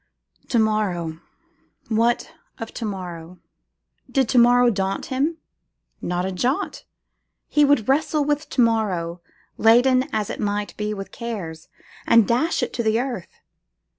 To 0.49 0.57
morrow! 0.57 1.19
what 1.89 2.31
of 2.57 2.73
to 2.73 2.85
morrow? 2.85 3.37
Did 4.09 4.27
to 4.29 4.39
morrow 4.39 4.71
daunt 4.71 5.05
him? 5.13 5.37
Not 6.01 6.25
a 6.25 6.31
jot. 6.31 6.85
He 7.47 7.63
would 7.63 7.87
wrestle 7.87 8.25
with 8.25 8.49
to 8.49 8.61
morrow, 8.61 9.21
laden 9.59 10.05
as 10.11 10.31
it 10.31 10.39
might 10.39 10.75
be 10.75 10.91
with 10.95 11.11
curses, 11.11 11.69
and 12.07 12.27
dash 12.27 12.63
it 12.63 12.73
to 12.73 12.81
the 12.81 12.99
earth. 12.99 13.41